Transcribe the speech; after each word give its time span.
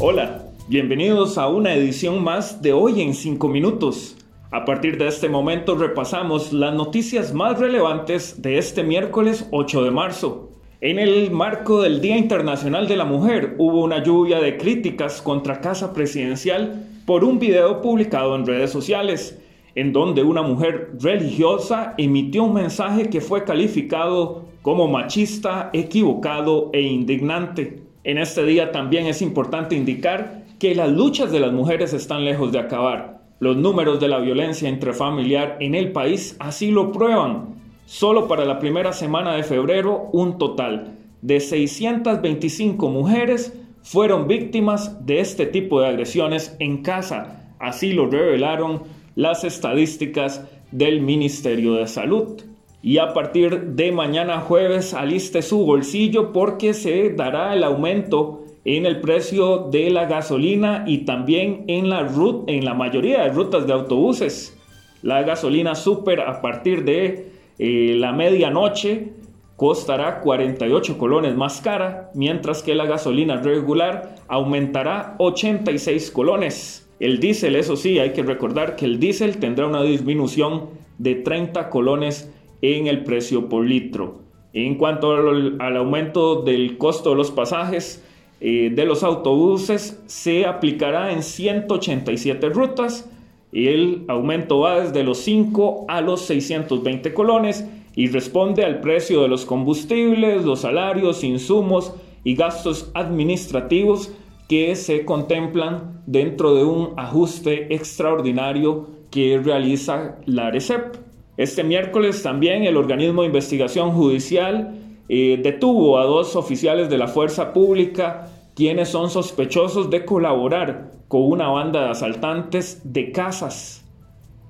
Hola, 0.00 0.48
bienvenidos 0.66 1.38
a 1.38 1.46
una 1.46 1.72
edición 1.72 2.24
más 2.24 2.60
de 2.60 2.72
Hoy 2.72 3.00
en 3.00 3.14
5 3.14 3.46
Minutos. 3.46 4.16
A 4.50 4.64
partir 4.64 4.98
de 4.98 5.06
este 5.06 5.28
momento 5.28 5.76
repasamos 5.76 6.52
las 6.52 6.74
noticias 6.74 7.32
más 7.32 7.60
relevantes 7.60 8.42
de 8.42 8.58
este 8.58 8.82
miércoles 8.82 9.46
8 9.52 9.84
de 9.84 9.90
marzo. 9.92 10.50
En 10.80 10.98
el 10.98 11.30
marco 11.30 11.80
del 11.80 12.00
Día 12.00 12.18
Internacional 12.18 12.88
de 12.88 12.96
la 12.96 13.04
Mujer 13.04 13.54
hubo 13.58 13.84
una 13.84 14.02
lluvia 14.02 14.40
de 14.40 14.56
críticas 14.56 15.22
contra 15.22 15.60
Casa 15.60 15.92
Presidencial 15.92 16.88
por 17.06 17.22
un 17.22 17.38
video 17.38 17.80
publicado 17.80 18.34
en 18.34 18.46
redes 18.46 18.72
sociales, 18.72 19.40
en 19.76 19.92
donde 19.92 20.24
una 20.24 20.42
mujer 20.42 20.90
religiosa 21.00 21.94
emitió 21.98 22.42
un 22.42 22.54
mensaje 22.54 23.08
que 23.08 23.20
fue 23.20 23.44
calificado 23.44 24.46
como 24.60 24.88
machista, 24.88 25.70
equivocado 25.72 26.70
e 26.72 26.80
indignante. 26.80 27.93
En 28.04 28.18
este 28.18 28.44
día 28.44 28.70
también 28.70 29.06
es 29.06 29.22
importante 29.22 29.74
indicar 29.74 30.44
que 30.58 30.74
las 30.74 30.90
luchas 30.90 31.32
de 31.32 31.40
las 31.40 31.52
mujeres 31.52 31.94
están 31.94 32.26
lejos 32.26 32.52
de 32.52 32.58
acabar. 32.58 33.22
Los 33.40 33.56
números 33.56 33.98
de 33.98 34.08
la 34.08 34.18
violencia 34.18 34.68
intrafamiliar 34.68 35.56
en 35.60 35.74
el 35.74 35.90
país 35.90 36.36
así 36.38 36.70
lo 36.70 36.92
prueban. 36.92 37.54
Solo 37.86 38.28
para 38.28 38.44
la 38.44 38.58
primera 38.58 38.92
semana 38.92 39.34
de 39.34 39.42
febrero, 39.42 40.10
un 40.12 40.36
total 40.36 40.98
de 41.22 41.40
625 41.40 42.90
mujeres 42.90 43.58
fueron 43.82 44.28
víctimas 44.28 45.06
de 45.06 45.20
este 45.20 45.46
tipo 45.46 45.80
de 45.80 45.88
agresiones 45.88 46.54
en 46.58 46.82
casa. 46.82 47.54
Así 47.58 47.94
lo 47.94 48.10
revelaron 48.10 48.82
las 49.14 49.44
estadísticas 49.44 50.44
del 50.72 51.00
Ministerio 51.00 51.74
de 51.74 51.86
Salud 51.86 52.42
y 52.84 52.98
a 52.98 53.14
partir 53.14 53.62
de 53.68 53.92
mañana 53.92 54.40
jueves 54.40 54.92
aliste 54.92 55.40
su 55.40 55.64
bolsillo 55.64 56.34
porque 56.34 56.74
se 56.74 57.08
dará 57.14 57.54
el 57.54 57.64
aumento 57.64 58.44
en 58.66 58.84
el 58.84 59.00
precio 59.00 59.70
de 59.72 59.88
la 59.88 60.04
gasolina 60.04 60.84
y 60.86 61.06
también 61.06 61.64
en 61.68 61.88
la, 61.88 62.06
en 62.46 62.64
la 62.66 62.74
mayoría 62.74 63.22
de 63.22 63.30
rutas 63.30 63.66
de 63.66 63.72
autobuses. 63.72 64.60
La 65.00 65.22
gasolina 65.22 65.74
super 65.74 66.20
a 66.20 66.42
partir 66.42 66.84
de 66.84 67.30
eh, 67.58 67.94
la 67.96 68.12
medianoche 68.12 69.12
costará 69.56 70.20
48 70.20 70.98
colones 70.98 71.34
más 71.36 71.62
cara, 71.62 72.10
mientras 72.14 72.62
que 72.62 72.74
la 72.74 72.84
gasolina 72.84 73.38
regular 73.38 74.16
aumentará 74.28 75.14
86 75.20 76.10
colones. 76.10 76.86
El 77.00 77.18
diésel, 77.18 77.56
eso 77.56 77.76
sí, 77.76 77.98
hay 77.98 78.12
que 78.12 78.22
recordar 78.22 78.76
que 78.76 78.84
el 78.84 79.00
diésel 79.00 79.38
tendrá 79.38 79.66
una 79.66 79.82
disminución 79.82 80.68
de 80.98 81.14
30 81.14 81.70
colones 81.70 82.30
en 82.72 82.86
el 82.86 83.04
precio 83.04 83.48
por 83.48 83.66
litro. 83.66 84.22
En 84.54 84.76
cuanto 84.76 85.12
al, 85.12 85.76
aumento 85.76 86.42
del 86.42 86.78
costo 86.78 87.10
de 87.10 87.16
los 87.16 87.30
pasajes 87.30 88.02
eh, 88.40 88.70
de 88.74 88.86
los 88.86 89.02
autobuses, 89.02 90.02
se 90.06 90.46
aplicará 90.46 91.12
en 91.12 91.22
187 91.22 92.48
rutas. 92.50 93.10
El 93.52 94.04
aumento 94.08 94.60
va 94.60 94.80
desde 94.80 95.02
los 95.02 95.18
5 95.18 95.86
a 95.88 96.00
los 96.00 96.22
620 96.22 97.12
colones 97.12 97.68
y 97.94 98.08
responde 98.08 98.64
al 98.64 98.80
precio 98.80 99.22
de 99.22 99.28
los 99.28 99.44
combustibles, 99.44 100.44
los 100.44 100.60
salarios, 100.60 101.22
insumos 101.22 101.92
y 102.24 102.34
gastos 102.34 102.90
administrativos 102.94 104.12
que 104.48 104.74
se 104.76 105.04
contemplan 105.04 106.02
dentro 106.06 106.54
de 106.54 106.64
un 106.64 106.94
ajuste 106.96 107.74
extraordinario 107.74 108.88
que 109.10 109.38
realiza 109.42 110.16
la 110.26 110.46
ARECEP. 110.48 111.03
Este 111.36 111.64
miércoles 111.64 112.22
también 112.22 112.64
el 112.64 112.76
organismo 112.76 113.22
de 113.22 113.28
investigación 113.28 113.90
judicial 113.92 114.78
eh, 115.08 115.40
detuvo 115.42 115.98
a 115.98 116.04
dos 116.04 116.36
oficiales 116.36 116.88
de 116.88 116.98
la 116.98 117.08
fuerza 117.08 117.52
pública 117.52 118.30
quienes 118.54 118.88
son 118.88 119.10
sospechosos 119.10 119.90
de 119.90 120.04
colaborar 120.04 120.92
con 121.08 121.22
una 121.22 121.48
banda 121.48 121.84
de 121.84 121.90
asaltantes 121.90 122.80
de 122.84 123.10
casas. 123.10 123.84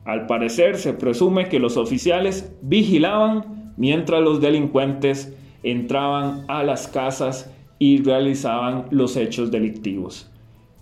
Al 0.04 0.26
parecer 0.26 0.76
se 0.76 0.92
presume 0.92 1.48
que 1.48 1.58
los 1.58 1.78
oficiales 1.78 2.54
vigilaban 2.60 3.72
mientras 3.78 4.20
los 4.20 4.40
delincuentes 4.40 5.34
entraban 5.62 6.44
a 6.48 6.62
las 6.62 6.86
casas 6.86 7.50
y 7.78 8.02
realizaban 8.02 8.86
los 8.90 9.16
hechos 9.16 9.50
delictivos. 9.50 10.30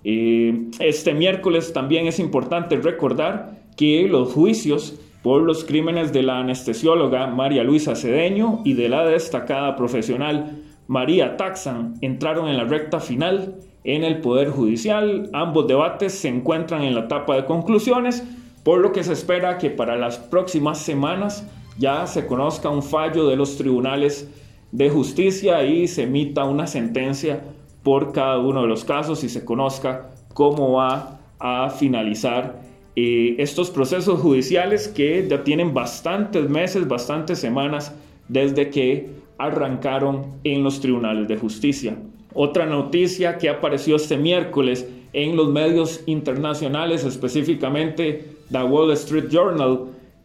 Eh, 0.05 0.67
este 0.81 1.15
miércoles 1.15 1.73
también 1.73 2.09
es 2.09 2.19
importante 2.19 2.77
recordar 2.77 3.63
que 3.77 4.09
los 4.09 4.33
juicios 4.33 4.99
por 5.23 5.43
los 5.43 5.65
crímenes 5.65 6.13
de 6.13 6.23
la 6.23 6.39
anestesióloga 6.39 7.27
María 7.29 7.63
Luisa 7.63 7.95
Cedeño 7.95 8.61
y 8.65 8.75
de 8.75 8.89
la 8.89 9.05
destacada 9.07 9.77
profesional 9.77 10.63
María 10.89 11.37
Taxan 11.37 11.95
entraron 12.01 12.49
en 12.49 12.57
la 12.57 12.65
recta 12.65 13.01
final 13.01 13.55
en 13.85 14.05
el 14.05 14.21
Poder 14.21 14.51
Judicial. 14.51 15.31
Ambos 15.33 15.67
debates 15.67 16.13
se 16.13 16.29
encuentran 16.29 16.83
en 16.83 16.95
la 16.95 17.03
etapa 17.03 17.37
de 17.37 17.45
conclusiones, 17.45 18.25
por 18.65 18.81
lo 18.81 18.93
que 18.93 19.05
se 19.05 19.13
espera 19.13 19.59
que 19.59 19.71
para 19.71 19.97
las 19.97 20.19
próximas 20.19 20.79
semanas 20.79 21.47
ya 21.79 22.07
se 22.07 22.27
conozca 22.27 22.69
un 22.69 22.83
fallo 22.83 23.27
de 23.27 23.37
los 23.37 23.57
tribunales 23.57 24.29
de 24.73 24.91
justicia 24.91 25.65
y 25.65 25.87
se 25.89 26.05
emita 26.05 26.45
una 26.45 26.67
sentencia 26.67 27.43
por 27.83 28.13
cada 28.13 28.39
uno 28.39 28.63
de 28.63 28.69
los 28.69 28.85
casos 28.85 29.25
y 29.25 29.29
se 29.29 29.45
conozca 29.45 30.11
cómo 30.35 30.73
va 30.73 31.21
a 31.39 31.71
finalizar 31.71 32.72
estos 32.95 33.71
procesos 33.71 34.21
judiciales 34.21 34.89
que 34.89 35.27
ya 35.29 35.43
tienen 35.45 35.73
bastantes 35.73 36.49
meses, 36.49 36.87
bastantes 36.87 37.39
semanas 37.39 37.95
desde 38.29 38.71
que 38.71 39.11
arrancaron 39.39 40.27
en 40.45 40.63
los 40.63 40.81
tribunales 40.81 41.27
de 41.29 41.37
justicia. 41.37 41.97
Otra 42.35 42.67
noticia 42.67 43.39
que 43.39 43.49
apareció 43.49 43.97
este 43.97 44.17
miércoles 44.17 44.89
en 45.13 45.37
los 45.37 45.49
medios 45.49 46.03
internacionales, 46.07 47.05
específicamente 47.05 48.25
The 48.51 48.63
Wall 48.63 48.93
Street 48.93 49.29
Journal, 49.31 49.81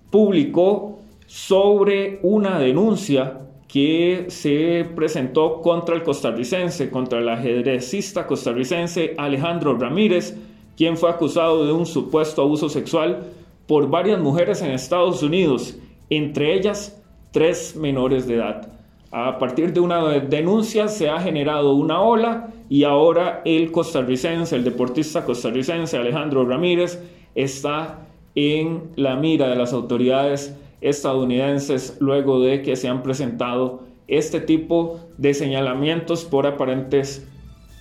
publicó 0.10 1.00
sobre 1.26 2.20
una 2.22 2.60
denuncia 2.60 3.40
que 3.68 4.26
se 4.30 4.86
presentó 4.96 5.62
contra 5.62 5.96
el 5.96 6.04
costarricense, 6.04 6.90
contra 6.90 7.20
el 7.20 7.28
ajedrecista 7.28 8.26
costarricense 8.26 9.14
Alejandro 9.18 9.78
Ramírez, 9.78 10.38
quien 10.78 10.96
fue 10.96 11.10
acusado 11.10 11.66
de 11.66 11.74
un 11.74 11.86
supuesto 11.86 12.44
abuso 12.44 12.70
sexual 12.70 13.24
por 13.66 13.90
varias 13.90 14.20
mujeres 14.20 14.62
en 14.62 14.72
Estados 14.72 15.24
Unidos, 15.24 15.78
entre 16.10 16.54
ellas 16.54 17.04
tres 17.32 17.76
menores 17.76 18.28
de 18.28 18.36
edad. 18.36 18.70
A 19.12 19.40
partir 19.40 19.74
de 19.74 19.80
una 19.80 20.04
denuncia 20.20 20.88
se 20.88 21.10
ha 21.10 21.20
generado 21.20 21.74
una 21.74 22.02
ola 22.02 22.50
y 22.70 22.84
ahora 22.84 23.42
el 23.46 23.72
costarricense, 23.72 24.56
el 24.56 24.64
deportista 24.64 25.26
costarricense 25.26 25.98
Alejandro 25.98 26.46
Ramírez, 26.46 27.02
está 27.34 28.08
en 28.36 28.92
la 28.96 29.16
mira 29.16 29.48
de 29.48 29.56
las 29.56 29.74
autoridades 29.74 30.56
estadounidenses 30.82 31.98
luego 32.00 32.40
de 32.40 32.62
que 32.62 32.76
se 32.76 32.88
han 32.88 33.02
presentado 33.02 33.84
este 34.08 34.40
tipo 34.40 35.00
de 35.18 35.34
señalamientos 35.34 36.24
por 36.24 36.46
aparentes 36.46 37.28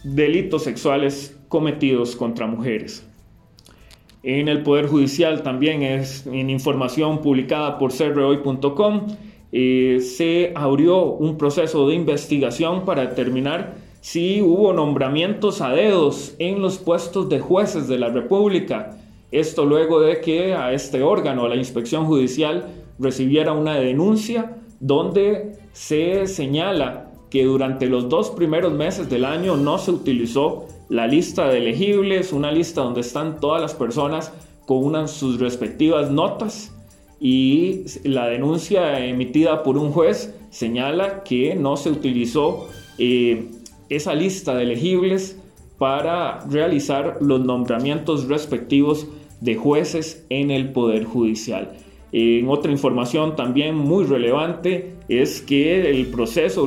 delitos 0.03 0.65
sexuales 0.65 1.36
cometidos 1.49 2.17
contra 2.17 2.47
mujeres. 2.47 3.07
En 4.23 4.49
el 4.49 4.63
Poder 4.63 4.89
Judicial 4.89 5.43
también 5.43 5.83
es 5.83 6.27
en 6.27 6.51
información 6.51 7.21
publicada 7.21 7.79
por 7.79 7.93
cerrehoy.com, 7.93 9.07
eh, 9.53 10.01
se 10.01 10.53
abrió 10.57 11.05
un 11.05 11.39
proceso 11.39 11.89
de 11.89 11.95
investigación 11.95 12.85
para 12.85 13.07
determinar 13.07 13.75
si 14.01 14.43
hubo 14.43 14.73
nombramientos 14.73 15.61
a 15.61 15.71
dedos 15.71 16.35
en 16.39 16.61
los 16.61 16.79
puestos 16.79 17.29
de 17.29 17.41
jueces 17.41 17.89
de 17.89 17.99
la 17.99 18.09
República. 18.09 18.99
Esto 19.33 19.65
luego 19.65 20.01
de 20.01 20.21
que 20.21 20.55
a 20.55 20.73
este 20.73 21.03
órgano, 21.03 21.49
la 21.49 21.57
inspección 21.57 22.07
judicial, 22.07 22.67
recibiera 22.99 23.53
una 23.53 23.77
denuncia 23.77 24.57
donde 24.81 25.53
se 25.73 26.27
señala 26.27 27.06
que 27.31 27.45
durante 27.45 27.87
los 27.87 28.09
dos 28.09 28.31
primeros 28.31 28.73
meses 28.73 29.09
del 29.09 29.25
año 29.25 29.57
no 29.57 29.79
se 29.79 29.91
utilizó 29.91 30.67
la 30.89 31.07
lista 31.07 31.49
de 31.49 31.59
elegibles, 31.59 32.33
una 32.33 32.53
lista 32.53 32.83
donde 32.83 33.01
están 33.01 33.41
todas 33.41 33.61
las 33.61 33.75
personas 33.75 34.33
con 34.67 35.09
sus 35.09 35.41
respectivas 35.41 36.11
notas 36.11 36.73
y 37.21 37.85
la 38.05 38.27
denuncia 38.27 39.05
emitida 39.05 39.63
por 39.63 39.79
un 39.79 39.93
juez 39.93 40.35
señala 40.51 41.23
que 41.23 41.55
no 41.55 41.77
se 41.77 41.91
utilizó 41.91 42.69
eh, 42.99 43.49
esa 43.89 44.15
lista 44.15 44.55
de 44.55 44.65
elegibles 44.65 45.39
para 45.79 46.41
realizar 46.49 47.19
los 47.21 47.41
nombramientos 47.41 48.29
respectivos 48.29 49.07
de 49.41 49.55
jueces 49.55 50.25
en 50.31 50.51
el 50.51 50.73
Poder 50.73 51.05
Judicial. 51.05 51.77
Otra 52.47 52.73
información 52.73 53.37
también 53.37 53.77
muy 53.77 54.05
relevante 54.05 54.97
es 55.09 55.43
que 55.43 55.91
el 55.91 56.07
proceso 56.07 56.67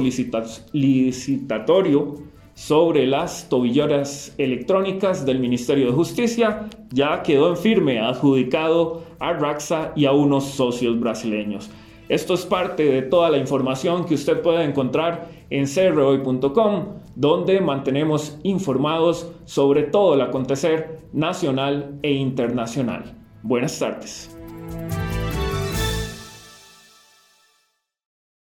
licitatorio 0.73 2.15
sobre 2.53 3.07
las 3.07 3.49
tobilleras 3.49 4.35
electrónicas 4.37 5.25
del 5.25 5.39
Ministerio 5.39 5.87
de 5.87 5.93
Justicia 5.93 6.67
ya 6.91 7.23
quedó 7.23 7.49
en 7.49 7.57
firme, 7.57 7.99
adjudicado 7.99 9.03
a 9.17 9.33
Raxa 9.33 9.91
y 9.95 10.05
a 10.05 10.11
unos 10.11 10.43
socios 10.43 10.99
brasileños. 10.99 11.69
Esto 12.09 12.33
es 12.33 12.45
parte 12.45 12.83
de 12.83 13.01
toda 13.01 13.29
la 13.29 13.37
información 13.37 14.05
que 14.05 14.15
usted 14.15 14.41
puede 14.41 14.65
encontrar 14.65 15.29
en 15.49 15.65
crhoy.com, 15.65 16.85
donde 17.15 17.61
mantenemos 17.61 18.37
informados 18.43 19.31
sobre 19.45 19.83
todo 19.83 20.15
el 20.15 20.21
acontecer 20.21 20.99
nacional 21.13 21.97
e 22.03 22.11
internacional. 22.11 23.15
Buenas 23.41 23.79
tardes. 23.79 24.38